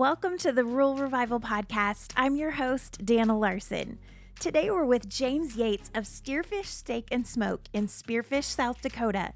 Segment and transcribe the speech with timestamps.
[0.00, 2.14] Welcome to the Rural Revival Podcast.
[2.16, 3.98] I'm your host, Dana Larson.
[4.38, 9.34] Today we're with James Yates of Steerfish Steak and Smoke in Spearfish, South Dakota.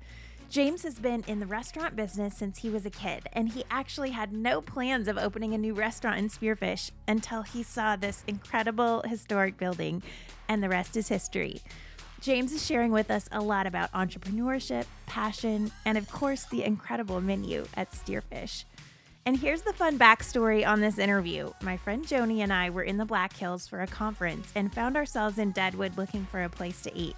[0.49, 4.13] James has been in the restaurant business since he was a kid, and he actually
[4.13, 9.03] had no plans of opening a new restaurant in Spearfish until he saw this incredible
[9.03, 10.03] historic building,
[10.49, 11.61] and the rest is history.
[12.23, 17.21] James is sharing with us a lot about entrepreneurship, passion, and of course, the incredible
[17.21, 18.65] menu at Steerfish.
[19.27, 21.51] And here's the fun backstory on this interview.
[21.63, 24.99] My friend Joni and I were in the Black Hills for a conference and found
[24.99, 27.17] ourselves in Deadwood looking for a place to eat.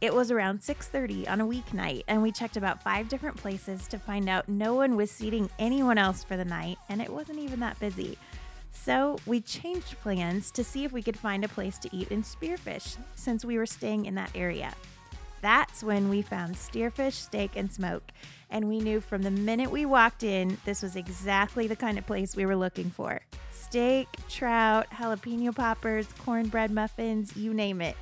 [0.00, 3.98] It was around 6:30 on a weeknight and we checked about 5 different places to
[3.98, 7.60] find out no one was seating anyone else for the night and it wasn't even
[7.60, 8.16] that busy.
[8.70, 12.22] So, we changed plans to see if we could find a place to eat in
[12.22, 14.72] Spearfish since we were staying in that area.
[15.42, 18.12] That's when we found Steerfish Steak and Smoke,
[18.52, 22.06] and we knew from the minute we walked in this was exactly the kind of
[22.06, 23.20] place we were looking for.
[23.50, 27.96] Steak, trout, jalapeno poppers, cornbread muffins, you name it.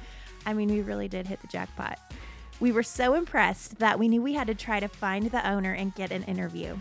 [0.44, 1.98] I mean, we really did hit the jackpot.
[2.58, 5.72] We were so impressed that we knew we had to try to find the owner
[5.72, 6.76] and get an interview.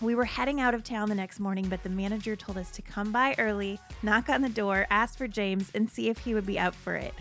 [0.00, 2.82] We were heading out of town the next morning, but the manager told us to
[2.82, 6.46] come by early, knock on the door, ask for James, and see if he would
[6.46, 7.14] be up for it.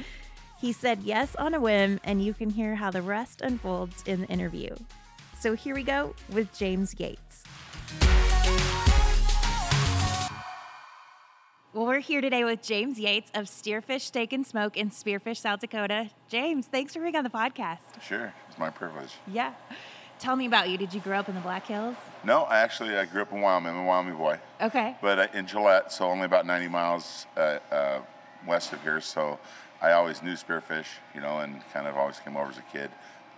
[0.60, 4.22] He said yes on a whim, and you can hear how the rest unfolds in
[4.22, 4.76] the interview.
[5.44, 7.44] So here we go with James Yates.
[11.74, 15.60] Well, we're here today with James Yates of Steerfish Steak and Smoke in Spearfish, South
[15.60, 16.12] Dakota.
[16.30, 17.80] James, thanks for being on the podcast.
[18.02, 19.10] Sure, it's my privilege.
[19.28, 19.54] Yeah.
[20.18, 20.78] Tell me about you.
[20.78, 21.98] Did you grow up in the Black Hills?
[22.24, 23.74] No, I actually I grew up in Wyoming.
[23.74, 24.40] I'm a Wyoming boy.
[24.62, 24.96] Okay.
[25.02, 28.00] But uh, in Gillette, so only about 90 miles uh, uh,
[28.48, 29.02] west of here.
[29.02, 29.38] So
[29.82, 32.90] I always knew spearfish, you know, and kind of always came over as a kid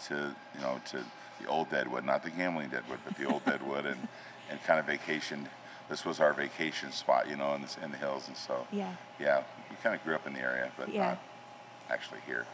[0.08, 1.03] to, you know, to
[1.41, 4.08] the old Deadwood, not the gambling Deadwood, but the old Deadwood, and,
[4.50, 5.47] and kind of vacationed.
[5.90, 8.91] This was our vacation spot, you know, in, this, in the hills, and so Yeah.
[9.19, 11.09] yeah, we kind of grew up in the area, but Yeah.
[11.09, 11.19] not
[11.90, 12.45] actually here.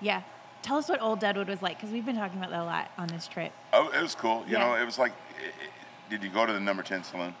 [0.00, 0.22] Yeah.
[0.62, 2.90] Tell us what Old Deadwood was like, because we've been talking about that a lot
[2.98, 3.52] on this trip.
[3.72, 4.44] Oh, it was cool.
[4.46, 4.58] You Yeah.
[4.68, 5.70] know, it was like, it, it,
[6.10, 7.34] did you go to the number 10 saloon?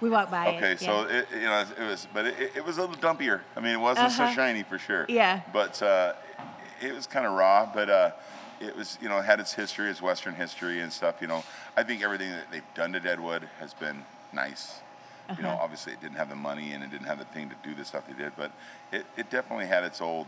[0.00, 0.80] We walked by Okay, it.
[0.80, 1.18] so yeah.
[1.18, 3.40] it, you know it was, but it, it was a little dumpier.
[3.54, 4.32] I mean, it wasn't so Uh-huh.
[4.34, 5.04] shiny for sure.
[5.10, 5.40] Yeah.
[5.52, 6.14] But uh,
[6.80, 8.10] it was kind of raw, but uh,
[8.60, 11.16] it was you know had its history, its Western history and stuff.
[11.20, 11.42] You know,
[11.76, 14.80] I think everything that they've done to Deadwood has been nice.
[15.36, 15.62] You know, Uh-huh.
[15.64, 17.84] obviously it didn't have the money and it didn't have the thing to do the
[17.84, 18.50] stuff they did, but
[18.90, 20.26] it, it definitely had its old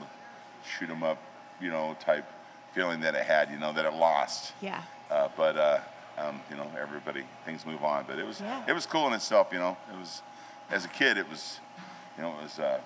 [0.65, 1.19] shoot 'em up,
[1.61, 2.25] you know, type
[2.73, 3.51] feeling that it had.
[3.51, 4.53] You know, that it lost.
[4.61, 4.83] yeah.
[5.11, 5.81] Uh, but uh,
[6.19, 8.05] um, you know, everybody things move on.
[8.07, 8.63] But it was Yeah.
[8.67, 9.49] it was cool in itself.
[9.53, 10.23] You know, it was
[10.71, 11.59] as a kid, it was
[12.17, 12.79] you know it was uh,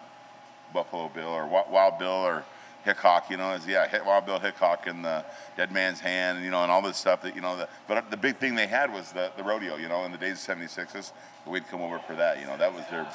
[0.73, 2.45] Buffalo Bill or Wild Bill or
[2.87, 3.31] Hickok.
[3.31, 5.25] You know, was, yeah, Hit- Wild Bill Hickok and the
[5.57, 6.43] Dead Man's Hand.
[6.43, 7.57] You know, and all this stuff that you know.
[7.57, 9.77] The, but the big thing they had was the the rodeo.
[9.77, 11.13] You know, in the days of '76s,
[11.47, 12.41] we'd come over for that.
[12.41, 13.07] You know, that was their.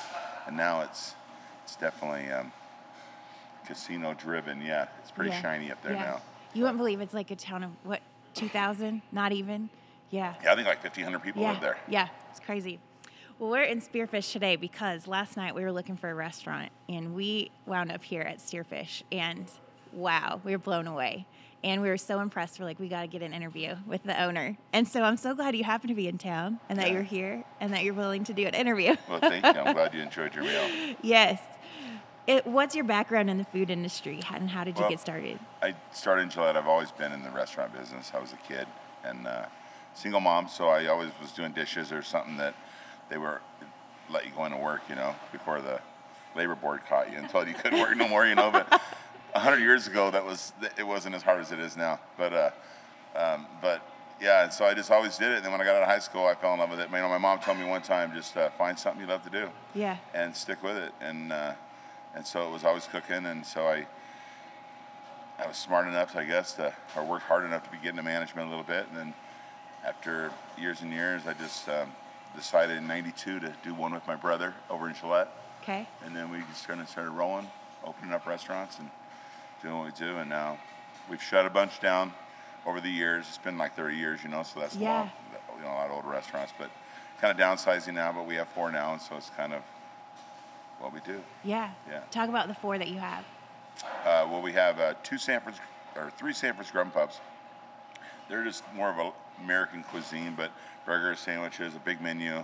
[0.45, 1.15] And now it's
[1.63, 2.51] it's definitely um,
[3.65, 4.61] casino driven.
[4.61, 5.41] Yeah, it's pretty Yeah.
[5.41, 6.03] shiny up there yeah.
[6.03, 6.21] now.
[6.53, 8.01] You wouldn't believe it's like a town of what,
[8.33, 9.01] 2,000?
[9.11, 9.69] Not even?
[10.09, 10.33] Yeah.
[10.43, 11.51] Yeah, I think like 1,500 people yeah.
[11.53, 11.77] live there.
[11.87, 12.79] Yeah, it's crazy.
[13.41, 17.15] Well, we're in Spearfish today because last night we were looking for a restaurant and
[17.15, 19.49] we wound up here at Spearfish and
[19.91, 21.25] wow, we were blown away.
[21.63, 22.59] And we were so impressed.
[22.59, 24.57] We're like, we got to get an interview with the owner.
[24.73, 26.93] And so I'm so glad you happen to be in town and that Yeah.
[26.93, 28.95] you're here and that you're willing to do an interview.
[29.09, 29.59] Well, thank you.
[29.59, 30.95] I'm glad you enjoyed your meal.
[31.01, 31.41] yes.
[32.27, 35.39] It, what's your background in the food industry and how did you Well, get started?
[35.63, 36.57] I started in Gillette.
[36.57, 38.11] I've always been in the restaurant business.
[38.13, 38.67] I was a kid
[39.03, 39.45] and uh,
[39.95, 42.53] single mom, so I always was doing dishes or something that
[43.11, 43.41] they were
[44.09, 45.79] let you go into work, you know, before the
[46.35, 48.49] labor board caught you and told you couldn't work no more, you know.
[48.49, 48.81] But
[49.35, 51.99] a hundred years ago, that was it wasn't as hard as it is now.
[52.17, 52.51] But uh,
[53.15, 53.85] um, but
[54.19, 55.35] yeah, and so I just always did it.
[55.37, 56.89] And then when I got out of high school, I fell in love with it.
[56.89, 59.29] You know, my mom told me one time, just uh, find something you love to
[59.29, 59.49] do.
[59.75, 59.97] Yeah.
[60.13, 60.93] and stick with it.
[61.01, 61.53] And uh,
[62.15, 63.85] and so it was always cooking, and so I
[65.37, 68.03] I was smart enough, I guess, to or worked hard enough to be getting to
[68.03, 68.87] management a little bit.
[68.89, 69.13] And then
[69.85, 71.91] after years and years, I just um,
[72.35, 75.29] decided in '92 to do one with my brother over in Gillette,
[75.63, 75.87] Okay.
[76.05, 77.49] and then we just kind of started rolling,
[77.83, 78.89] opening up restaurants and
[79.61, 80.17] doing what we do.
[80.17, 80.57] And now
[81.09, 82.13] we've shut a bunch down
[82.65, 83.25] over the years.
[83.27, 85.09] It's been like 30 years, you know, so that's a Yeah.
[85.57, 86.69] you know, a lot of old restaurants, but
[87.19, 88.11] kind of downsizing now.
[88.11, 89.61] But we have four now, and so it's kind of
[90.79, 91.21] what we do.
[91.43, 91.69] Yeah.
[91.89, 91.99] Yeah.
[92.11, 93.23] Talk about the four that you have.
[94.05, 95.59] Uh, well, we have uh, two Sanford's
[95.95, 97.19] or three Sanford's Grub Pubs.
[98.29, 99.11] They're just more of a
[99.43, 100.51] American cuisine, but
[100.85, 102.43] burgers, sandwiches, a big menu.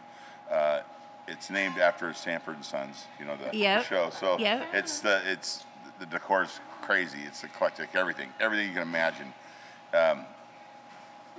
[0.52, 0.82] Uh,
[1.28, 4.10] it's named after Sanford and Sons, you know the, the show.
[4.10, 4.68] So Yep.
[4.74, 5.66] it's the it's
[6.00, 7.20] the decor's crazy.
[7.26, 9.34] It's eclectic, everything, everything you can imagine.
[9.94, 10.22] Um,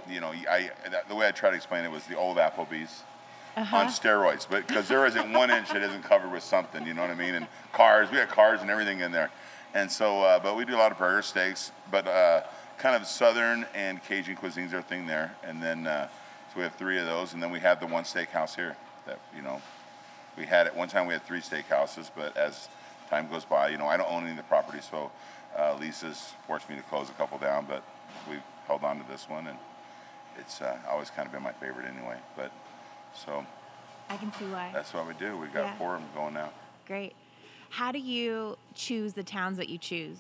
[0.09, 0.71] you know, I
[1.09, 3.03] the way I try to explain it was the old Applebee's.
[3.57, 3.77] Uh-huh.
[3.77, 7.01] on steroids, but because there isn't one inch that isn't covered with something, you know
[7.01, 7.35] what I mean?
[7.35, 9.31] And cars, we got cars and everything in there.
[9.75, 12.43] And so, uh, but we do a lot of burger steaks, but uh,
[12.77, 15.35] kind of southern and Cajun cuisines are a thing there.
[15.43, 16.07] And then, uh,
[16.53, 19.21] so we have three of those, and then we have the one steakhouse here that,
[19.37, 19.61] you know,
[20.37, 22.69] we had at one time we had three steakhouses, but as
[23.11, 25.11] time goes by, you know, I don't own any of the property, so
[25.59, 27.83] uh, leases forced me to close a couple down, but
[28.29, 29.59] we've held on to this one, and
[30.39, 32.17] it's uh, always kind of been my favorite anyway.
[32.37, 32.53] But
[33.15, 33.45] so
[34.09, 34.71] I can see why.
[34.73, 35.37] that's what we do.
[35.37, 35.77] We've got Yeah.
[35.79, 36.51] four of them going now.
[36.87, 37.15] Great.
[37.71, 40.19] How do you choose the towns that you choose?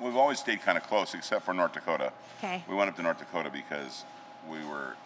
[0.00, 2.12] We've always stayed kind of close, except for North Dakota.
[2.38, 2.64] Okay.
[2.68, 4.04] We went up to North Dakota because
[4.48, 4.96] we were,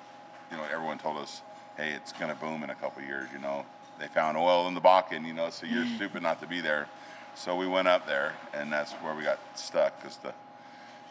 [0.51, 1.43] you know, everyone told us,
[1.77, 3.67] hey, it's going to boom in a couple of years, you know.
[3.99, 6.89] They found oil in the Bakken, you know, so you're stupid not to be there.
[7.35, 10.33] So we went up there, and that's where we got stuck because the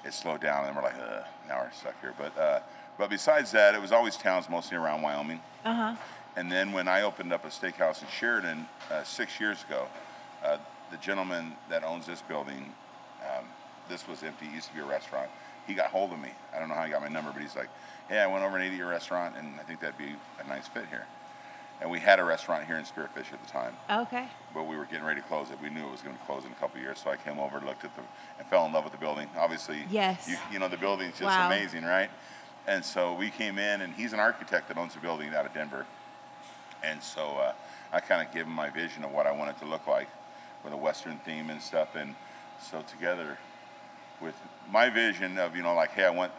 [0.05, 2.13] it slowed down, and we're like, Ugh, now we're stuck here.
[2.17, 2.59] But uh,
[2.97, 5.41] but besides that, it was always towns mostly around Wyoming.
[5.65, 5.95] Uh huh.
[6.35, 9.87] And then when I opened up a steakhouse in Sheridan uh, six years ago,
[10.43, 10.57] uh,
[10.91, 12.73] the gentleman that owns this building,
[13.89, 15.29] this was empty, it used to be a restaurant.
[15.67, 16.29] He got hold of me.
[16.55, 17.69] I don't know how he got my number, but he's like,
[18.09, 20.47] hey, I went over and ate at your restaurant, and I think that'd be a
[20.47, 21.05] nice fit here.
[21.81, 24.27] And we had a restaurant here in Spearfish at the time, Okay.
[24.53, 25.57] but we were getting ready to close it.
[25.61, 27.39] We knew it was going to close in a couple of years, so I came
[27.39, 28.01] over, looked at the,
[28.39, 29.27] and fell in love with the building.
[29.37, 30.27] Obviously, Yes.
[30.29, 31.47] you, you know the building's just Wow.
[31.47, 32.09] amazing, right?
[32.67, 35.53] And so we came in, and he's an architect that owns a building out of
[35.53, 35.85] Denver.
[36.83, 37.53] And so uh,
[37.91, 40.07] I kind of gave him my vision of what I want it to look like
[40.63, 41.95] with a Western theme and stuff.
[41.95, 42.15] And
[42.61, 43.37] so together
[44.21, 44.35] with
[44.71, 46.31] my vision of, you know, like, hey, I want,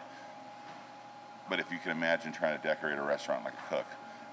[1.49, 3.87] but if you can imagine trying to decorate a restaurant like a cook,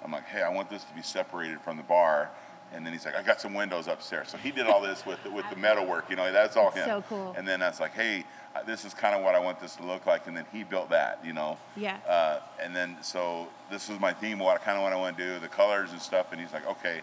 [0.04, 2.30] I'm like, hey, I want this to be separated from the bar.
[2.74, 4.30] And then he's like, I got some windows upstairs.
[4.30, 6.72] So he did all this with the, with the metal work, you know, that's all
[6.72, 6.86] him.
[6.86, 7.36] so cool.
[7.38, 8.24] And then I was like, hey,
[8.66, 10.28] this is kind of what I want this to look like.
[10.28, 11.58] And then he built that, you know.
[11.76, 11.98] Yeah.
[12.08, 15.18] Uh, and then so this is my theme, what I kind of what I want
[15.18, 16.32] to do, the colors and stuff.
[16.32, 17.02] And he's like, okay.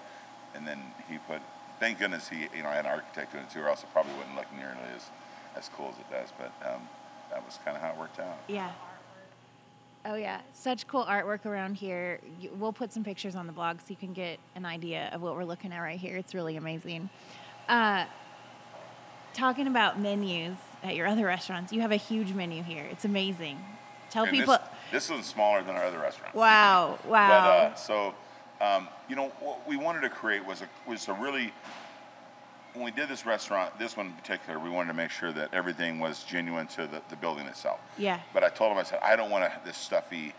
[0.55, 1.41] And then he put,
[1.81, 3.93] thank goodness he, you know, I had an architect doing it too, or else it
[3.93, 5.05] probably wouldn't look nearly as,
[5.59, 6.33] as cool as it does.
[6.39, 6.83] But um,
[7.31, 8.39] that was kind of how it worked out.
[8.49, 8.71] Yeah.
[10.05, 12.21] Oh yeah, such cool artwork around here.
[12.59, 15.35] We'll put some pictures on the blog so you can get an idea of what
[15.35, 16.17] we're looking at right here.
[16.17, 17.11] It's really amazing.
[17.69, 18.07] Uh,
[19.35, 22.87] talking about menus at your other restaurants, you have a huge menu here.
[22.91, 23.59] It's amazing.
[24.09, 24.57] Tell And people.
[24.93, 26.35] this, this is smaller than our other restaurant.
[26.35, 26.99] Wow!
[27.03, 27.49] But Wow!
[27.49, 28.15] uh, so,
[28.61, 31.53] um, you know, what we wanted to create was a was a really
[32.75, 35.53] when we did this restaurant, this one in particular, we wanted to make sure that
[35.53, 37.81] everything was genuine to the, the building itself.
[37.97, 38.21] Yeah.
[38.33, 40.35] But I told him, I said, I don't want a, this stuffy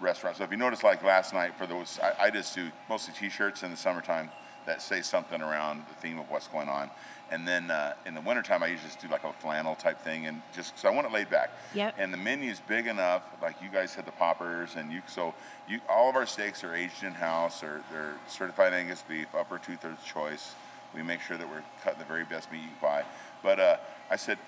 [0.00, 0.36] restaurant.
[0.36, 3.62] So if you notice, like last night, for those, I, I just do mostly T-shirts
[3.62, 4.30] in the summertime
[4.66, 6.90] that say something around the theme of what's going on.
[7.30, 10.26] And then uh, in the wintertime, I usually just do like a flannel type thing,
[10.26, 11.50] and just so I want it laid back.
[11.74, 11.96] Yep.
[11.98, 15.34] And the menu's big enough, like you guys had the poppers, and you so
[15.68, 19.58] you all of our steaks are aged in house, or they're certified Angus beef, upper
[19.58, 20.54] two thirds choice.
[20.94, 23.04] We make sure that we're cutting the very best meat you can buy.
[23.42, 23.76] But uh,
[24.10, 24.38] I said,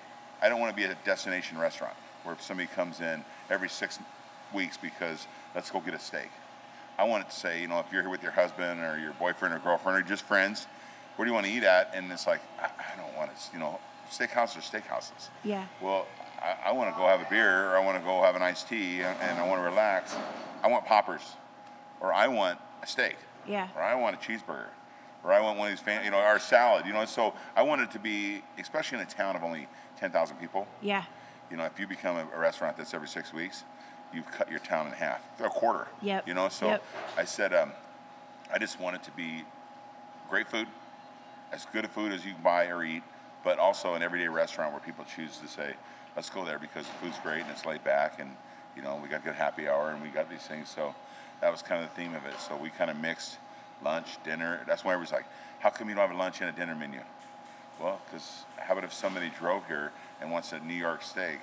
[0.42, 1.94] I don't want to be a destination restaurant
[2.24, 3.98] where somebody comes in every six
[4.54, 6.30] weeks because let's go get a steak.
[6.98, 9.12] I want it to say, you know, if you're here with your husband or your
[9.14, 10.66] boyfriend or girlfriend or just friends,
[11.16, 11.92] where do you want to eat at?
[11.94, 13.78] And it's like, I, I don't want to, you know,
[14.10, 15.28] steakhouses are steakhouses.
[15.44, 15.64] Yeah.
[15.80, 16.06] Well,
[16.42, 18.42] I, I want to go have a beer or I want to go have an
[18.42, 20.14] iced tea and, and I want to relax.
[20.62, 21.22] I want poppers
[22.00, 23.16] or I want a steak
[23.46, 23.68] Yeah.
[23.76, 24.68] or I want a cheeseburger
[25.22, 27.04] or I want one of these, fan, you know, our salad, you know.
[27.04, 31.04] So I want it to be, especially in a town of only 10,000 people, Yeah.
[31.50, 33.64] you know, if you become a, a restaurant that's every six weeks,
[34.14, 35.86] you've cut your town in half, a quarter.
[36.02, 36.26] Yep.
[36.26, 36.82] You know, so Yep.
[37.18, 37.72] I said, um,
[38.52, 39.44] I just want it to be
[40.28, 40.66] great food,
[41.52, 43.02] as good a food as you can buy or eat,
[43.44, 45.74] but also an everyday restaurant where people choose to say,
[46.16, 48.30] let's go there because the food's great and it's laid back and,
[48.76, 50.68] you know, we got good happy hour and we got these things.
[50.68, 50.94] So
[51.40, 52.34] that was kind of the theme of it.
[52.40, 53.38] So we kind of mixed
[53.82, 54.60] lunch, dinner.
[54.66, 55.26] That's why everybody's like,
[55.60, 57.00] how come you don't have a lunch and a dinner menu?
[57.80, 61.38] Well, because how about if somebody drove here and wants a New York steak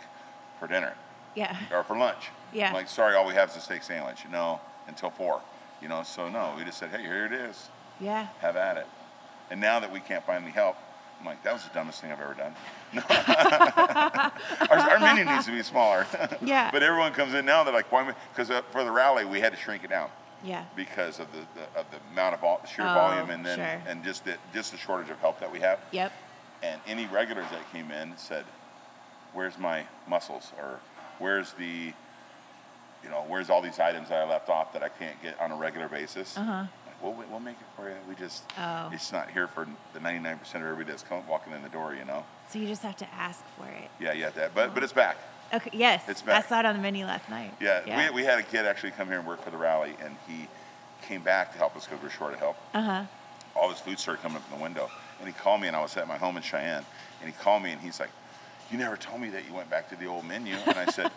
[0.60, 0.94] for dinner
[1.36, 1.58] Yeah.
[1.72, 2.30] or for lunch?
[2.54, 2.68] Yeah.
[2.70, 4.24] I'm like, sorry, all we have is a steak sandwich.
[4.32, 5.42] No, until four.
[5.82, 7.70] You know, so no, we just said, hey, here it is.
[8.00, 8.28] Yeah.
[8.40, 8.88] Have at it.
[9.50, 10.76] And now that we can't find any help,
[11.20, 12.54] I'm like, that was the dumbest thing I've ever done.
[14.70, 16.06] our, our menu needs to be smaller.
[16.42, 16.70] Yeah.
[16.74, 17.64] but everyone comes in now.
[17.64, 18.14] They're like, why?
[18.32, 20.10] Because uh, for the rally, we had to shrink it down
[20.44, 20.66] Yeah.
[20.76, 23.82] because of the, the of the amount of vol- sheer Oh, volume, and then sure.
[23.88, 25.80] and just the just the shortage of help that we have.
[25.92, 26.12] Yep.
[26.64, 28.46] And any regulars that came in said,
[29.34, 30.80] "Where's my mussels?" or
[31.20, 31.92] "Where's the,
[33.04, 35.52] you know, where's all these items that I left off that I can't get on
[35.52, 36.66] a regular basis?" Uh huh.
[36.86, 37.96] Like, we'll, we'll make it for you.
[38.10, 38.90] We just, Oh.
[38.92, 42.06] it's not here for the 99% of everybody that's come, walking in the door, you
[42.06, 42.26] know?
[42.50, 43.90] So you just have to ask for it.
[44.00, 44.56] Yeah, yeah, that.
[44.56, 45.16] But, but it's back.
[45.54, 45.70] Okay.
[45.74, 46.04] Yes.
[46.08, 47.54] It's I saw it on the menu last night.
[47.62, 50.16] Yeah, We, we had a kid actually come here and work for the rally, and
[50.28, 50.48] he
[51.02, 52.58] came back to help us because we were short of help.
[52.74, 53.04] Uh huh.
[53.56, 54.90] All his food started coming up in the window,
[55.20, 56.86] and he called me, and I was at my home in Cheyenne,
[57.22, 58.10] and he called me, and he's like,
[58.72, 61.12] "You never told me that you went back to the old menu," and I said.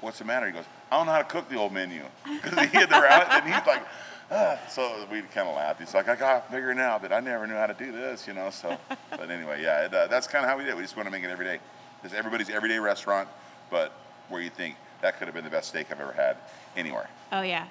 [0.00, 0.46] What's the matter?
[0.46, 2.02] He goes, I don't know how to cook the old menu.
[2.24, 3.84] Because he had the rally, and he's like,
[4.32, 4.58] ah.
[4.68, 5.78] So we kind of laughed.
[5.78, 8.34] He's like, I got figuring out that I never knew how to do this, you
[8.34, 8.50] know.
[8.50, 8.76] So,
[9.10, 10.70] but anyway, yeah, it, uh, that's kind of how we did.
[10.70, 10.76] it.
[10.76, 11.60] We just want to make it every day.
[12.02, 13.28] It's everybody's everyday restaurant,
[13.72, 13.90] but
[14.28, 16.36] where you think that could have been the best steak I've ever had
[16.76, 17.08] anywhere.
[17.32, 17.66] Oh yeah.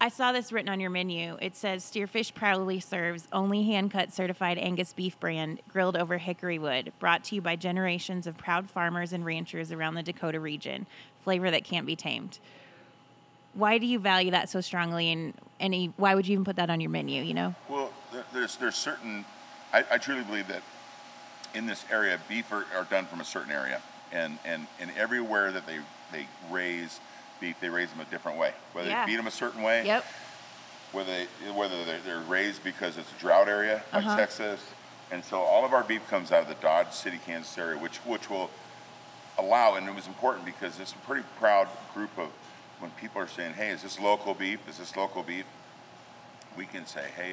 [0.00, 1.36] I saw this written on your menu.
[1.42, 6.60] It says Steerfish proudly serves only hand cut certified Angus beef brand grilled over hickory
[6.60, 10.86] wood, brought to you by generations of proud farmers and ranchers around the Dakota region.
[11.24, 12.38] Flavor that can't be tamed.
[13.54, 16.70] Why do you value that so strongly and any why would you even put that
[16.70, 17.56] on your menu, you know?
[17.68, 17.92] Well,
[18.32, 19.24] there's there's certain.
[19.72, 20.62] I, I truly believe that
[21.54, 25.52] in this area, beef are, are done from a certain area, and and and everywhere
[25.52, 25.78] that they
[26.12, 27.00] they raise
[27.40, 28.52] beef, they raise them a different way.
[28.72, 29.04] Whether Yeah.
[29.04, 30.04] they feed them a certain way, Yep.
[30.92, 34.16] whether they whether they're, they're raised because it's a drought area like Uh-huh.
[34.16, 34.60] Texas,
[35.10, 37.98] and so all of our beef comes out of the Dodge City, Kansas area, which
[37.98, 38.50] which will
[39.38, 42.28] allow, and it was important because it's a pretty proud group of
[42.80, 44.60] when people are saying, "Hey, is this local beef?
[44.68, 45.44] Is this local beef?"
[46.56, 47.32] We can say, "Hey,"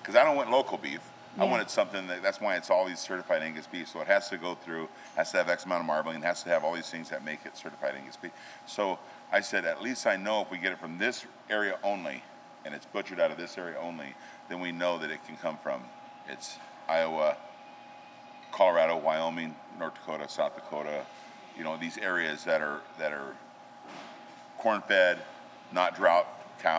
[0.00, 1.00] because I don't want local beef.
[1.38, 3.88] I wanted something that that's why it's all these certified Angus beef.
[3.88, 6.48] So it has to go through, has to have X amount of marbling, has to
[6.48, 8.32] have all these things that make it certified Angus beef.
[8.66, 8.98] So
[9.30, 12.22] I said, at least I know if we get it from this area only,
[12.64, 14.14] and it's butchered out of this area only,
[14.48, 15.82] then we know that it can come from
[16.28, 16.56] it's
[16.88, 17.36] Iowa,
[18.50, 21.04] Colorado, Wyoming, North Dakota, South Dakota,
[21.56, 23.34] you know, these areas that are that are
[24.58, 25.18] corn fed,
[25.72, 26.35] not drought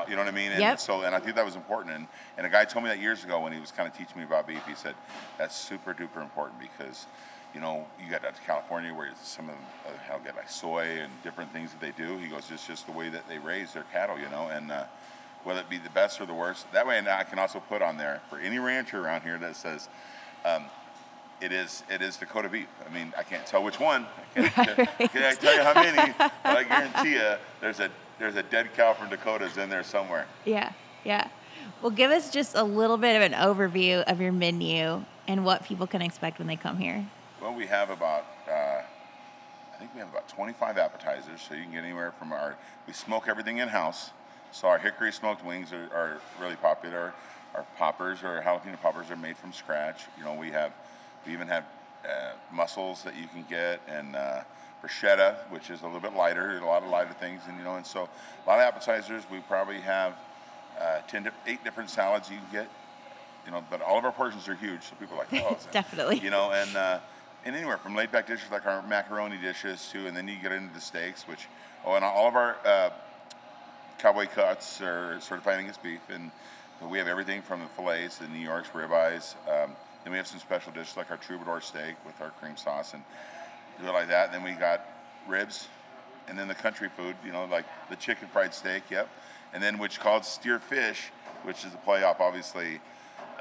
[0.10, 0.52] you know what I mean?
[0.52, 0.80] And Yep.
[0.80, 2.08] so and I think that was important and,
[2.38, 4.24] and a guy told me that years ago when he was kind of teaching me
[4.24, 4.96] about beef, he said,
[5.38, 7.06] That's super duper important because
[7.54, 10.50] you know, you got out to California where some of them uh, hell get like
[10.50, 12.18] soy and different things that they do.
[12.18, 14.84] He goes, it's just the way that they raise their cattle, you know, and uh,
[15.44, 16.72] whether it be the best or the worst.
[16.74, 19.56] That way, and I can also put on there for any rancher around here that
[19.56, 19.88] says,
[20.46, 20.66] um,
[21.40, 22.68] it is it is Dakota beef.
[22.90, 24.06] I mean, I can't tell which one.
[24.36, 25.12] I can't, Right.
[25.12, 25.38] can I tell you how many?
[25.38, 25.47] But
[27.14, 30.26] Guarantee you, there's a there's a dead cow from Dakotas in there somewhere.
[30.46, 30.72] Yeah,
[31.04, 31.28] yeah.
[31.82, 35.64] Well, give us just a little bit of an overview of your menu and what
[35.64, 37.06] people can expect when they come here.
[37.42, 38.82] Well, we have about uh,
[39.74, 42.56] I think we have about 25 appetizers, so you can get anywhere from our
[42.88, 44.12] we smoke everything in house.
[44.52, 47.14] So our hickory smoked wings are, are really popular.
[47.54, 50.06] Our poppers or jalapeno poppers are made from scratch.
[50.18, 50.74] You know, we have
[51.26, 51.66] we even have
[52.08, 54.42] uh, mussels that you can get and uh,
[54.84, 57.76] bruschetta, which is a little bit lighter, a lot of lighter things, and you know,
[57.76, 58.02] and so
[58.46, 59.24] a lot of appetizers.
[59.32, 60.14] We probably have
[60.80, 62.70] uh, 10, di- eight different salads you can get.
[63.46, 66.20] You know, but all of our portions are huge, so people are like, oh, Definitely.
[66.20, 67.00] You know, and uh,
[67.46, 70.52] and anywhere from laid back dishes like our macaroni dishes to, and then you get
[70.52, 71.48] into the steaks, which
[71.86, 72.90] oh, and all of our uh,
[74.00, 76.30] cowboy cuts are certified Angus beef, and
[76.90, 79.36] we have everything from the fillets, the New York's, ribeyes.
[79.48, 79.72] Um,
[80.04, 83.04] then we have some special dishes like our troubadour steak with our cream sauce and
[83.80, 84.32] do it like that.
[84.32, 84.86] then we got
[85.28, 85.68] ribs,
[86.28, 89.10] and then the country food, you know, like the chicken fried steak, yep.
[89.54, 91.12] And then which called steer fish,
[91.44, 92.82] which is a play off, obviously.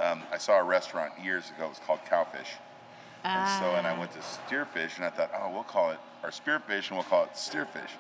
[0.01, 1.67] Um, I saw a restaurant years ago.
[1.67, 2.59] It was called Cowfish.
[3.25, 6.31] And so, and I went to steerfish, and I thought, oh, we'll call it our
[6.31, 7.91] spearfish, and we'll call it steerfish.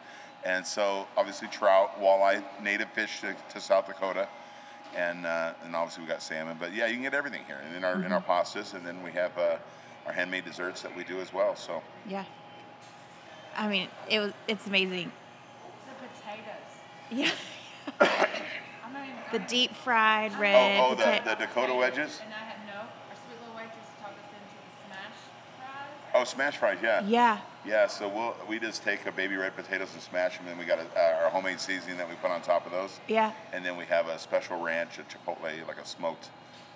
[0.44, 4.28] And so, obviously, trout, walleye, native fish to, to South Dakota,
[4.94, 6.56] and uh, and obviously we got salmon.
[6.60, 9.02] But yeah, you can get everything here, and in our in our pastas, and then
[9.02, 9.56] we have uh,
[10.06, 11.56] our handmade desserts that we do as well.
[11.56, 12.24] So Yeah.
[13.56, 15.10] I mean, it was it's amazing.
[15.88, 16.72] The potatoes.
[17.10, 17.30] Yeah.
[18.84, 19.16] I'm not even.
[19.32, 20.78] The deep fried red.
[20.80, 22.20] oh, oh, the, pota- the Dakota wedges.
[22.24, 22.80] And I had no.
[22.80, 25.16] Our sweet little waitress talked us into the smash
[25.58, 26.12] fries.
[26.14, 27.02] Oh, smash fries, yeah.
[27.06, 27.38] yeah.
[27.64, 30.64] Yeah, so we'll we just take a baby red potatoes and smash them, and we
[30.66, 33.00] got a, uh, our homemade seasoning that we put on top of those.
[33.08, 33.32] Yeah.
[33.52, 36.28] And then we have a special ranch, a chipotle, like a smoked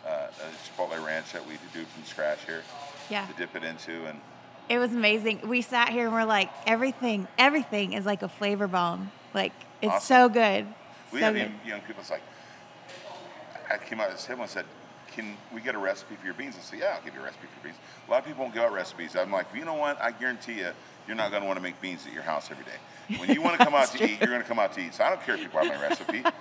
[0.06, 2.62] uh, a chipotle ranch that we do from scratch here
[3.10, 3.26] Yeah.
[3.26, 4.20] to dip it into, and
[4.68, 5.40] It was amazing.
[5.48, 9.10] We sat here and we're like, everything, everything is like a flavor bomb.
[9.34, 9.52] Like
[9.82, 10.06] it's Awesome.
[10.16, 10.66] so good.
[11.12, 11.50] we so have good.
[11.66, 12.00] young, people.
[12.02, 12.22] It's like
[13.70, 14.64] I came out this table and said,
[15.12, 17.24] "Can we get a recipe for your beans?" I said, "Yeah, I'll give you a
[17.24, 19.14] recipe for your beans." A lot of people won't give out recipes.
[19.16, 20.00] I'm like, you know what?
[20.00, 20.70] I guarantee you,
[21.06, 23.16] you're not going to want to make beans at your house every day.
[23.18, 24.94] When you want to come out to eat, you're going to come out to eat.
[24.94, 26.22] So I don't care if people have my recipe.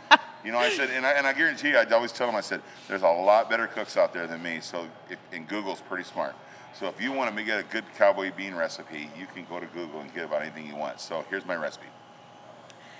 [0.41, 2.39] You know, I said, and I, and I guarantee you, I always tell them, I
[2.39, 4.59] said, there's a lot better cooks out there than me.
[4.61, 6.33] So, if, and Google's pretty smart.
[6.73, 9.65] So if you want to get a good cowboy bean recipe, you can go to
[9.67, 10.99] Google and get about anything you want.
[11.01, 11.87] So here's my recipe.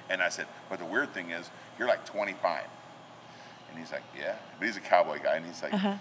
[0.09, 2.63] And I said, but the weird thing is, you're like 25.
[3.69, 4.35] And he's like, yeah.
[4.57, 5.95] But he's a cowboy guy, and he's like, Uh-huh.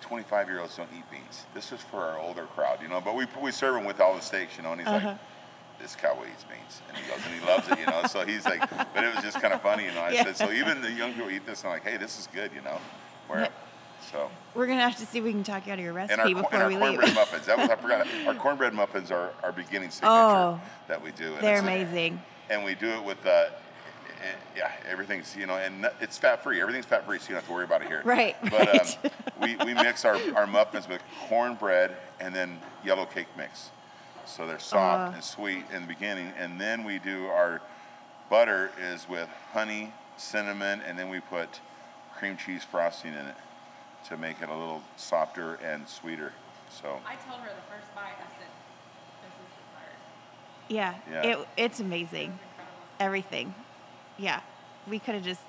[0.00, 1.44] 25 year olds don't eat beans.
[1.54, 3.00] This is for our older crowd, you know.
[3.00, 4.72] But we, we serve them with all the steaks, you know.
[4.72, 5.08] And he's Uh-huh.
[5.08, 5.18] like,
[5.80, 8.02] this cowboy eats beans, and he goes and he loves it, you know.
[8.06, 8.60] So he's like,
[8.94, 10.00] but it was just kind of funny, you know.
[10.02, 10.24] I Yeah.
[10.24, 12.50] said, so even the young people eat this, and I'm like, hey, this is good,
[12.54, 12.78] you know.
[13.28, 13.48] Where.
[14.14, 14.30] So.
[14.54, 16.34] We're gonna have to see if we can talk you out of your And recipe
[16.34, 17.14] our, cor- before and our we cornbread leave.
[17.16, 17.46] muffins.
[17.46, 18.06] That was I forgot.
[18.26, 20.60] Our cornbread muffins are our beginning signature Oh.
[20.88, 21.34] that we do.
[21.34, 22.22] And They're it's a- amazing.
[22.50, 26.60] and we do it with, uh, eh, yeah, everything's you know, and it's fat free.
[26.60, 28.02] Everything's fat free, so you don't have to worry about it here.
[28.04, 28.98] Right, But right.
[29.04, 29.10] Um,
[29.42, 33.70] we we mix our, our muffins with cornbread and then yellow cake mix,
[34.26, 35.14] so they're soft Uh.
[35.16, 37.60] and sweet in the beginning, and then we do our
[38.30, 41.60] butter is with honey, cinnamon, and then we put
[42.16, 43.34] cream cheese frosting in it
[44.08, 46.32] to make it a little softer and sweeter.
[46.70, 48.48] So I told her the first bite, I said,
[49.22, 49.96] this is dessert.
[50.68, 51.38] Yeah, Yeah.
[51.40, 52.26] It, it's amazing.
[52.32, 52.78] Incredible.
[53.00, 53.54] Everything.
[54.18, 54.40] Yeah,
[54.88, 55.40] we could have just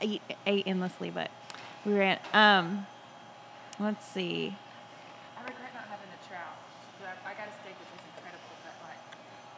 [0.00, 1.30] ate, ate endlessly, but
[1.84, 2.18] we ran.
[2.32, 2.86] Um,
[3.80, 4.54] let's see.
[5.36, 6.42] I regret not having the trout.
[7.00, 9.00] But I, I got a steak which was incredible, but like,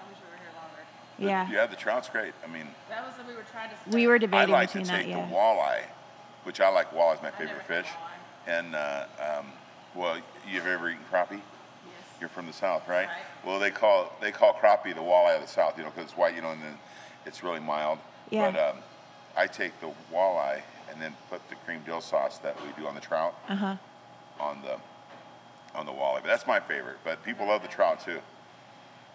[0.01, 0.83] I wish we were here longer.
[1.19, 2.33] Yeah, yeah, the trout's great.
[2.45, 3.91] I mean, That was what we were trying to say.
[3.97, 5.03] we were debating I debating like to between that.
[5.05, 5.27] take Yeah.
[5.27, 5.83] the walleye,
[6.45, 6.93] which I like.
[6.95, 7.87] Walleye's my favorite fish.
[8.47, 9.47] And uh, um,
[9.95, 10.19] well,
[10.51, 11.33] you've ever eaten crappie?
[11.33, 11.41] Yes.
[12.21, 13.07] You're from the south, right?
[13.07, 13.17] Right.
[13.47, 16.17] Well, they call they call crappie the walleye of the south, you know, because it's
[16.17, 16.77] white, you know, and then
[17.27, 17.99] it's really mild.
[18.31, 18.51] Yeah.
[18.51, 18.77] But um,
[19.37, 22.95] I take the walleye and then put the cream dill sauce that we do on
[22.95, 23.77] the trout Uh huh.
[24.41, 24.77] on the
[25.79, 26.21] on the walleye.
[26.23, 26.97] But that's my favorite.
[27.05, 28.21] But people love the trout too.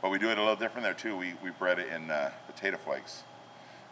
[0.02, 1.18] But we do it a little different there too.
[1.18, 3.24] We we bread it in uh, potato flakes,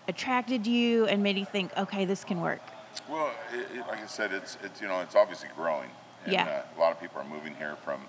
[0.08, 2.60] attracted you and made you think, okay, this can work?
[3.08, 5.90] Well, it, it, like I said, it's it's you know it's obviously growing,
[6.24, 6.44] and Yeah.
[6.74, 8.00] uh, a lot of people are moving here from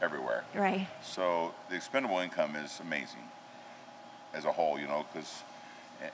[0.00, 0.44] everywhere.
[0.54, 0.88] Right.
[1.02, 3.22] So the expendable income is amazing
[4.34, 5.42] as a whole, you know, because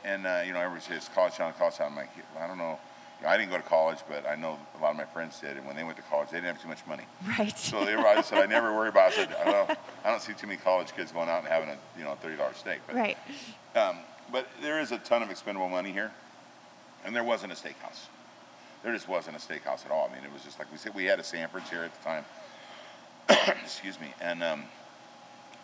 [0.04, 1.92] and uh, you know everybody says college town, college town.
[1.92, 2.78] I'm like, I don't know.
[3.20, 5.40] You know, I didn't go to college, but I know a lot of my friends
[5.40, 7.02] did, and when they went to college, they didn't have too much money.
[7.38, 7.56] Right.
[7.58, 9.12] So they were, I said, I never worry about.
[9.12, 9.28] it.
[9.30, 11.76] I said, well, I don't see too many college kids going out and having a
[11.98, 12.80] you know thirty dollar steak.
[12.86, 13.16] But, right.
[13.74, 13.96] Um,
[14.30, 16.12] but there is a ton of expendable money here,
[17.04, 18.06] and there wasn't a steakhouse.
[18.84, 20.08] There just wasn't a steakhouse at all.
[20.10, 22.04] I mean, it was just like we said, we had a Sanford's here at the
[22.04, 22.24] time.
[23.62, 24.64] Excuse me, and um,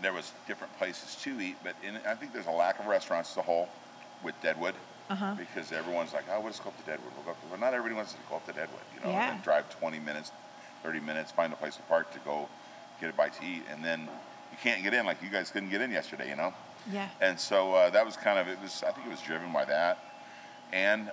[0.02, 3.30] there was different places to eat, but in, I think there's a lack of restaurants
[3.30, 3.68] as a whole
[4.24, 4.74] with Deadwood.
[5.10, 5.34] Uh-huh.
[5.36, 7.12] Because everyone's like, oh, we'll just go up to Deadwood.
[7.14, 9.10] We'll go up to, well, not everybody wants to go up to Deadwood, you know,
[9.10, 9.34] Yeah.
[9.34, 10.32] and drive 20 minutes,
[10.82, 12.48] 30 minutes, find a place to park to go
[13.00, 14.00] get a bite to eat, and then
[14.50, 16.54] you can't get in like you guys couldn't get in yesterday, you know.
[16.90, 17.08] Yeah.
[17.20, 19.64] And so uh, that was kind of it was I think it was driven by
[19.66, 19.98] that,
[20.72, 21.10] and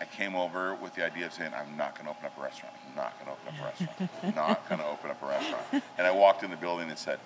[0.00, 2.42] I came over with the idea of saying I'm not going to open up a
[2.42, 2.74] restaurant.
[2.88, 4.36] I'm not going to open up a restaurant.
[4.36, 5.84] not going to open up a restaurant.
[5.96, 7.18] And I walked in the building and said,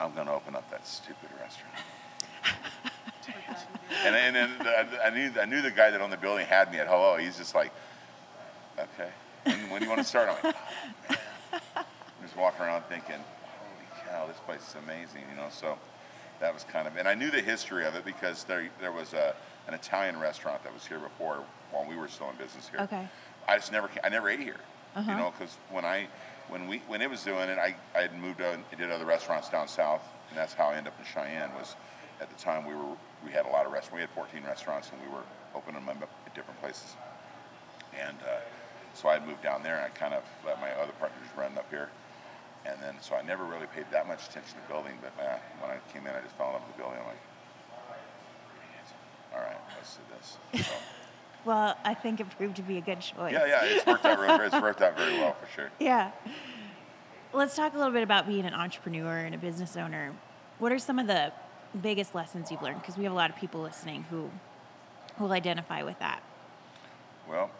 [0.00, 1.74] I'm going to open up that stupid restaurant.
[4.04, 6.72] And, and then I, I knew I knew the guy that owned the building had
[6.72, 7.16] me at hello.
[7.16, 7.70] He's just like,
[8.78, 9.10] okay,
[9.44, 10.28] when, when do you want to start?
[10.28, 11.18] I'm like, "Oh, man."
[11.82, 15.48] I'm just walking around thinking, holy cow, this place is amazing, you know.
[15.50, 15.78] So
[16.40, 19.12] that was kind of, and I knew the history of it because there there was
[19.12, 19.34] a
[19.68, 22.80] an Italian restaurant that was here before while we were still in business here.
[22.80, 23.06] Okay.
[23.48, 24.56] I just never I never ate here,
[24.96, 25.10] Uh-huh.
[25.10, 26.06] you know, because when I
[26.48, 29.48] when we when it was doing it, I I had moved on, did other restaurants
[29.50, 31.50] down south, and that's how I ended up in Cheyenne.
[31.58, 31.74] Was
[32.20, 33.94] at the time we were we had a lot of restaurants.
[33.94, 36.96] We had 14 restaurants, and we were opening them up at different places.
[37.98, 38.40] And uh,
[38.94, 41.68] so I moved down there, and I kind of let my other partners run up
[41.70, 41.90] here.
[42.66, 45.70] And then, so I never really paid that much attention to building, but uh, when
[45.70, 47.00] I came in, I just fell in love with the building.
[47.00, 47.24] I'm like,
[49.34, 50.66] all right, let's do this.
[50.66, 50.72] So,
[51.44, 53.32] Well, I think it proved to be a good choice.
[53.32, 55.70] yeah, yeah, it's worked out really, it's worked out very well for sure.
[55.78, 56.10] Yeah.
[57.32, 60.12] Let's talk a little bit about being an entrepreneur and a business owner.
[60.58, 61.32] What are some of the
[61.82, 62.80] biggest lessons you've learned?
[62.80, 64.30] Because we have a lot of people listening who
[65.18, 66.22] will identify with that.
[67.28, 67.50] Well,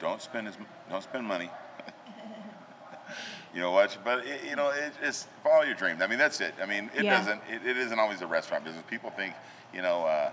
[0.00, 0.56] don't spend as
[0.90, 1.50] don't spend money.
[3.54, 3.96] you know what?
[4.04, 5.96] But it, you know, it, it's follow your dream.
[6.00, 6.54] I mean, that's it.
[6.62, 7.18] I mean, it Yeah.
[7.18, 7.40] doesn't.
[7.50, 8.84] It, it isn't always a restaurant business.
[8.88, 9.34] People think,
[9.72, 10.30] you know, uh,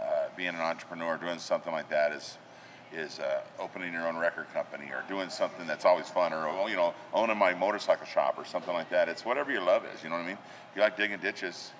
[0.00, 0.04] uh,
[0.36, 2.38] being an entrepreneur, doing something like that is
[2.94, 6.66] is uh, opening your own record company or doing something that's always fun or oh,
[6.66, 9.08] you know owning my motorcycle shop or something like that.
[9.08, 10.02] It's whatever your love is.
[10.04, 10.38] You know what I mean?
[10.70, 11.72] If you like digging ditches,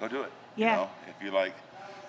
[0.00, 0.32] go do it.
[0.56, 0.70] Yeah.
[0.72, 1.54] You know, if you like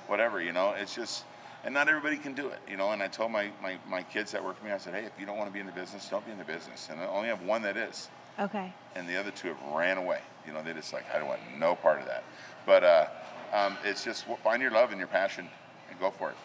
[0.08, 1.26] whatever, you know, it's just,
[1.64, 2.92] and not everybody can do it, you know.
[2.92, 5.12] And I told my, my, my kids that work for me, I said, hey, if
[5.20, 6.88] you don't want to be in the business, don't be in the business.
[6.92, 8.72] And I only have one that is, Okay.
[8.96, 10.20] and the other two have ran away.
[10.46, 12.24] You know, they just like, I don't want no part of that.
[12.66, 13.08] But uh,
[13.54, 15.50] um, it's just find your love and your passion
[15.90, 16.38] and go for it.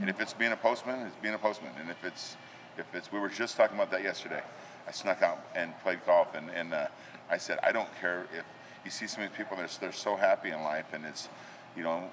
[0.00, 1.72] And if it's being a postman, it's being a postman.
[1.78, 2.36] And if it's
[2.78, 4.42] if it's we were just talking about that yesterday.
[4.88, 6.86] I snuck out and played golf, and and uh,
[7.30, 8.44] I said I don't care if
[8.84, 11.28] you see some of these people they're they're so happy in life, and it's
[11.76, 12.04] you know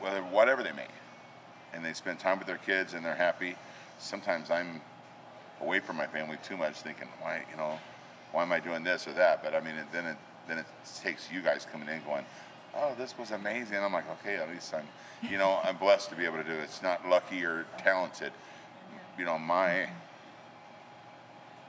[0.00, 0.94] whether whatever they make,
[1.72, 3.56] and they spend time with their kids and they're happy.
[3.98, 4.80] Sometimes I'm
[5.60, 7.78] away from my family too much, thinking why you know
[8.32, 9.42] why am I doing this or that?
[9.42, 10.16] But I mean, it, then it
[10.48, 10.66] then it
[11.02, 12.24] takes you guys coming in going,
[12.76, 13.76] oh, this was amazing.
[13.76, 14.86] And I'm like, okay, at least I'm,
[15.30, 16.60] you know, I'm blessed to be able to do it.
[16.62, 18.32] It's not lucky or talented.
[19.18, 19.88] You know, my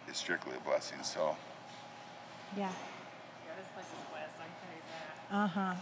[0.10, 1.00] is strictly a blessing.
[1.04, 1.36] So
[2.58, 2.70] Yeah.
[2.70, 4.36] Yeah, this place is blessed.
[4.40, 5.21] I can tell you that.
[5.32, 5.74] Uh huh.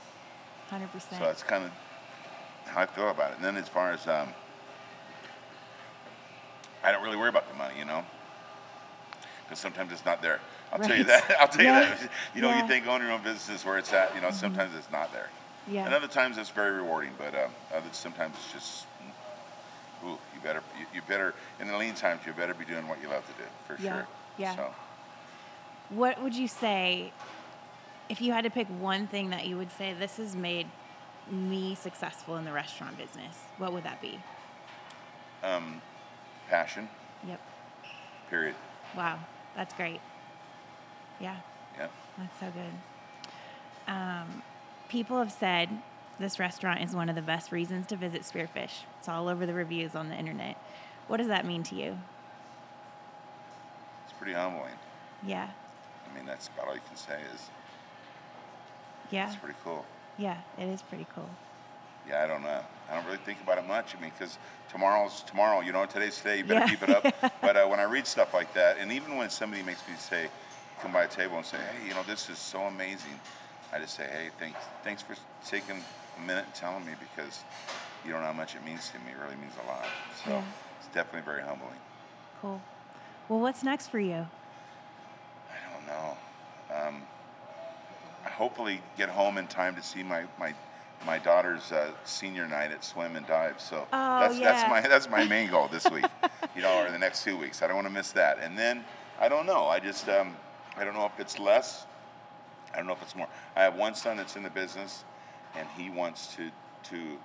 [0.70, 1.20] Hundred percent.
[1.20, 1.72] so that's kind of
[2.66, 3.38] how I feel about it.
[3.38, 4.30] And then as far as um,
[6.84, 8.04] I don't really worry about the money, you know,
[9.44, 10.40] because sometimes it's not there.
[10.72, 11.36] I'll tell you that.
[11.40, 11.82] I'll tell Yeah.
[11.82, 12.12] you that.
[12.36, 12.62] You know, Yeah.
[12.62, 14.14] you think owning your own business is where it's at.
[14.14, 15.30] You know, sometimes it's not there.
[15.68, 15.86] Yeah.
[15.86, 18.86] And other times it's very rewarding, but um, other sometimes it's just,
[20.06, 23.02] ooh, you better, you, you better, in the lean times, you better be doing what
[23.02, 24.08] you love to do, for Yeah, sure.
[24.38, 24.56] yeah.
[24.56, 24.74] So,
[25.90, 27.12] What would you say
[28.10, 30.68] if you had to pick one thing that you would say this has made
[31.30, 33.38] me successful in the restaurant business?
[33.58, 34.20] What would that be?
[35.42, 35.82] um,
[36.50, 36.90] passion,
[37.26, 37.40] Yep.
[38.30, 38.56] period.
[38.98, 39.20] Wow,
[39.56, 40.02] that's great.
[41.22, 41.38] Yeah,
[41.78, 41.92] Yep.
[42.18, 42.74] that's so good.
[43.88, 44.44] Um,
[44.90, 45.70] people have said
[46.20, 48.84] this restaurant is one of the best reasons to visit Spearfish.
[49.00, 50.58] It's all over the reviews on the internet.
[51.08, 51.98] What does that mean to you?
[54.04, 54.74] It's pretty humbling.
[55.24, 55.50] Yeah,
[56.10, 57.50] I mean, that's about all you can say is
[59.12, 59.86] yeah, it's pretty cool.
[60.18, 60.38] yeah.
[60.58, 61.30] It is pretty cool.
[62.08, 62.62] Yeah, I don't know.
[62.90, 63.96] I don't really think about it much.
[63.96, 64.38] I mean, because
[64.72, 65.62] tomorrow's tomorrow.
[65.62, 66.38] You know, today's today.
[66.40, 66.68] You better Yeah.
[66.70, 67.04] keep it up.
[67.42, 70.28] but uh, when I read stuff like that, and even when somebody makes me say,
[70.82, 73.20] come by a table and say, hey, you know, this is so amazing,
[73.74, 75.84] I just say, hey, thanks, thanks for taking
[76.18, 77.44] a minute and telling me because
[78.06, 79.12] you don't know how much it means to me.
[79.12, 79.86] It really means a lot.
[80.24, 80.44] So Yeah.
[80.80, 81.78] it's definitely very humbling.
[82.42, 82.60] Cool.
[83.28, 84.26] Well, what's next for you?
[85.52, 86.18] I don't know.
[86.76, 87.02] Um,
[88.26, 90.54] hopefully get home in time to see my my
[91.06, 93.60] my daughter's uh, senior night at swim and dive.
[93.62, 94.52] So Oh, that's yeah.
[94.52, 96.06] that's my that's my main goal this week,
[96.56, 97.62] you know, or the next two weeks.
[97.62, 98.40] I don't want to miss that.
[98.42, 98.84] And then
[99.20, 99.66] I don't know.
[99.66, 100.36] I just um,
[100.78, 101.86] I don't know if it's less.
[102.74, 103.28] I don't know if it's more.
[103.56, 105.04] I have one son that's in the business,
[105.56, 106.52] and he wants to
[106.92, 107.18] to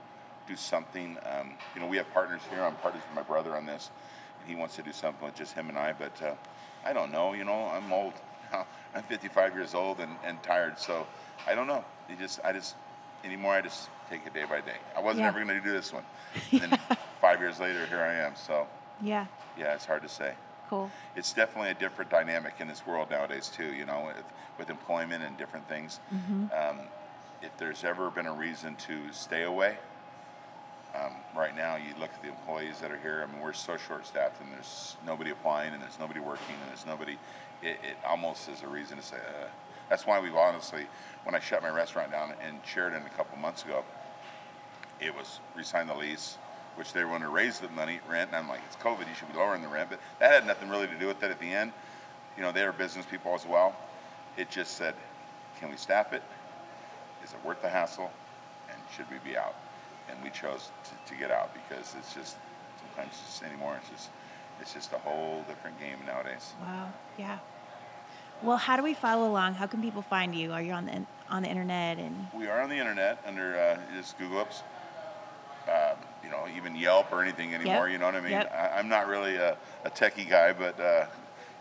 [0.46, 1.16] do something.
[1.24, 2.62] Um, you know, we have partners here.
[2.62, 3.90] I'm partners with my brother on this,
[4.40, 5.92] and he wants to do something with just him and I.
[5.92, 6.34] But uh,
[6.84, 7.32] I don't know.
[7.34, 8.12] You know, I'm old.
[8.94, 10.78] I'm 55 years old and, and tired.
[10.78, 11.06] So
[11.46, 11.84] I don't know.
[12.08, 12.74] You just I just
[13.24, 13.52] anymore.
[13.54, 14.76] I just take it day by day.
[14.96, 15.28] I wasn't Yeah.
[15.28, 16.04] ever going to do this one.
[16.52, 16.78] And then
[17.20, 18.34] five years later, here I am.
[18.36, 18.66] So
[19.02, 19.26] Yeah,
[19.58, 20.34] yeah, it's hard to say
[20.70, 20.90] cool.
[21.16, 23.72] it's definitely a different dynamic in this world nowadays too.
[23.74, 24.24] You know, with,
[24.58, 26.00] with employment and different things.
[26.12, 26.80] Um,
[27.42, 29.76] if there's ever been a reason to stay away,
[31.36, 33.26] right now you look at the employees that are here.
[33.26, 36.86] I mean, we're so short-staffed, and there's nobody applying, and there's nobody working, and there's
[36.86, 37.18] nobody.
[37.62, 39.16] It, it almost is a reason to say.
[39.16, 39.46] Uh,
[39.88, 40.86] that's why we've honestly,
[41.24, 43.84] when I shut my restaurant down in Sheridan a couple months ago,
[45.00, 46.38] it was resign the lease,
[46.76, 49.30] which they going to raise the money rent, and I'm like, it's COVID, you should
[49.30, 51.46] be lowering the rent, but that had nothing really to do with it at the
[51.46, 51.72] end.
[52.36, 53.76] You know, they were business people as well.
[54.36, 54.94] It just said,
[55.60, 56.22] can we staff it?
[57.22, 58.10] Is it worth the hassle?
[58.70, 59.54] And should we be out?
[60.08, 62.36] And we chose to, to get out because it's just
[62.78, 63.76] sometimes it's just anymore.
[63.80, 64.10] It's just
[64.60, 66.54] it's just a whole different game nowadays.
[66.60, 66.92] Wow.
[67.18, 67.38] Yeah.
[68.42, 69.54] Well, how do we follow along?
[69.54, 70.52] How can people find you?
[70.52, 73.78] Are you on the on the internet and We are on the internet under uh,
[73.96, 74.62] just Google ups,
[75.68, 77.86] um, you know, even Yelp or anything anymore.
[77.86, 77.92] Yep.
[77.92, 78.32] You know what I mean?
[78.32, 78.52] Yep.
[78.52, 81.06] I, I'm not really a, a techie guy, but uh,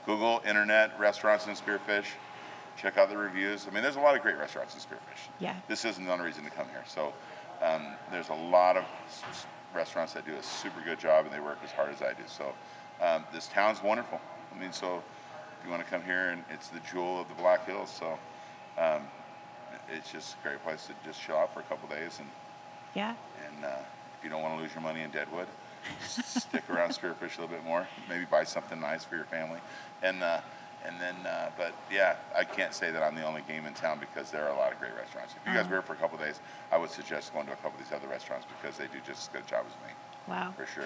[0.05, 2.05] Google, internet, restaurants and Spearfish.
[2.75, 3.67] Check out the reviews.
[3.69, 5.29] I mean, there's a lot of great restaurants in Spearfish.
[5.39, 5.55] Yeah.
[5.67, 6.83] This isn't the only reason to come here.
[6.87, 7.13] So
[7.63, 11.39] um, there's a lot of s- restaurants that do a super good job and they
[11.39, 12.23] work as hard as I do.
[12.27, 12.53] So
[13.01, 14.19] um, this town's wonderful.
[14.53, 17.35] I mean, so if you want to come here, and it's the jewel of the
[17.35, 17.89] Black Hills.
[17.89, 18.19] So
[18.77, 19.03] um,
[19.89, 22.29] it's just a great place to just chill out for a couple days and
[22.93, 23.15] yeah?
[23.47, 23.69] and uh,
[24.17, 25.47] if you don't want to lose your money in Deadwood,
[26.07, 27.87] stick around Spearfish a little bit more.
[28.07, 29.59] Maybe buy something nice for your family,
[30.03, 30.41] and uh,
[30.85, 31.15] and then.
[31.25, 34.43] Uh, but yeah, I can't say that I'm the only game in town because there
[34.45, 35.33] are a lot of great restaurants.
[35.35, 35.69] If you guys Uh-huh.
[35.69, 36.39] were here for a couple days,
[36.71, 39.21] I would suggest going to a couple of these other restaurants because they do just
[39.23, 39.93] as good a job as me,
[40.27, 40.53] Wow.
[40.57, 40.85] for sure.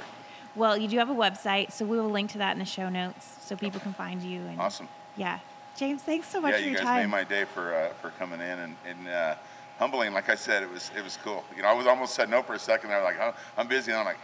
[0.56, 2.90] Well, you do have a website, so we will link to that in the show
[2.90, 4.42] notes so people can find you.
[4.42, 4.88] And Awesome.
[5.16, 5.40] Yeah.
[5.76, 8.10] James, thanks so much yeah, for you your guys made my day for uh, for
[8.18, 9.36] coming in and, and uh,
[9.78, 10.12] humbling.
[10.14, 11.44] Like I said, it was it was cool.
[11.56, 12.92] You know, I was almost said no for a second.
[12.92, 13.92] I was like, oh, I'm busy.
[13.92, 14.18] And I'm like,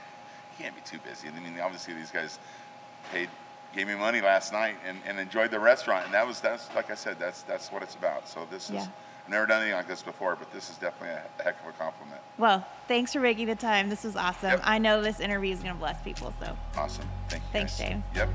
[0.57, 1.27] you can't be too busy.
[1.27, 2.39] I mean, obviously these guys
[3.11, 3.29] paid
[3.75, 6.91] gave me money last night and, and enjoyed the restaurant, and that was that's like
[6.91, 8.29] I said, that's that's what it's about.
[8.29, 8.87] So this is
[9.23, 11.69] I've never done anything like this before, but this is definitely a, a heck of
[11.69, 12.19] a compliment.
[12.37, 13.89] Well, thanks for making the time.
[13.89, 14.49] This was awesome.
[14.49, 14.61] Yep.
[14.63, 16.33] I know this interview is going to bless people.
[16.41, 17.05] So Awesome.
[17.29, 17.49] Thank you.
[17.53, 17.89] Thanks, guys.
[17.89, 18.03] James.
[18.15, 18.29] Yep.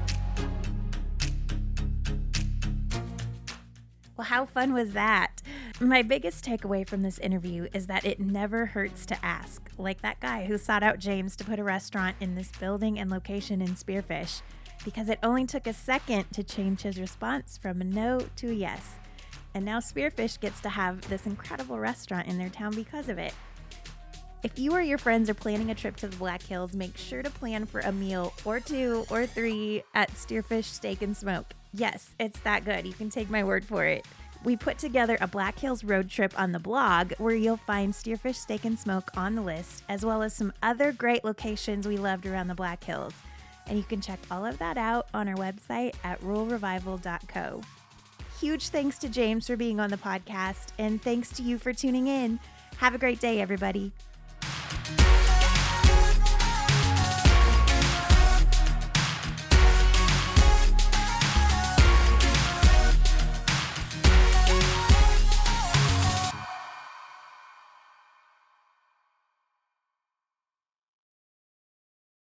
[4.16, 5.42] Well, how fun was that?
[5.78, 10.18] My biggest takeaway from this interview is that it never hurts to ask, like that
[10.18, 13.76] guy who sought out James to put a restaurant in this building and location in
[13.76, 14.40] Spearfish,
[14.84, 18.54] because it only took a second to change his response from a no to a
[18.54, 18.96] yes.
[19.54, 23.34] And now Spearfish gets to have this incredible restaurant in their town because of it.
[24.44, 27.22] If you or your friends are planning a trip to the Black Hills, make sure
[27.22, 31.54] to plan for a meal or two or three at Steerfish Steak and Smoke.
[31.74, 32.86] Yes, it's that good.
[32.86, 34.06] You can take my word for it.
[34.44, 38.36] We put together a Black Hills road trip on the blog where you'll find Steerfish
[38.36, 42.24] Steak and Smoke on the list, as well as some other great locations we loved
[42.24, 43.14] around the Black Hills.
[43.68, 47.60] And you can check all of that out on our website at ruralrevival.co.
[48.40, 52.06] Huge thanks to James for being on the podcast, and thanks to you for tuning
[52.06, 52.38] in.
[52.76, 53.92] Have a great day, everybody.